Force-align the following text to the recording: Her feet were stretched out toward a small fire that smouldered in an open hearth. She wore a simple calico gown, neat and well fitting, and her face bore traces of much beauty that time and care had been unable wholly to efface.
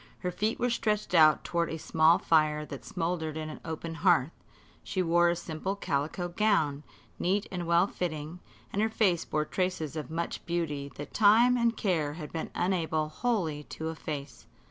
Her 0.21 0.31
feet 0.31 0.57
were 0.59 0.71
stretched 0.71 1.13
out 1.13 1.43
toward 1.43 1.69
a 1.69 1.77
small 1.77 2.17
fire 2.17 2.65
that 2.65 2.83
smouldered 2.83 3.37
in 3.37 3.49
an 3.51 3.59
open 3.63 3.93
hearth. 3.93 4.31
She 4.83 5.03
wore 5.03 5.29
a 5.29 5.35
simple 5.35 5.75
calico 5.75 6.27
gown, 6.27 6.81
neat 7.19 7.45
and 7.51 7.67
well 7.67 7.85
fitting, 7.85 8.39
and 8.73 8.81
her 8.81 8.89
face 8.89 9.25
bore 9.25 9.45
traces 9.45 9.95
of 9.95 10.09
much 10.09 10.43
beauty 10.47 10.91
that 10.95 11.13
time 11.13 11.55
and 11.55 11.77
care 11.77 12.13
had 12.13 12.31
been 12.33 12.49
unable 12.55 13.09
wholly 13.09 13.61
to 13.65 13.89
efface. 13.89 14.47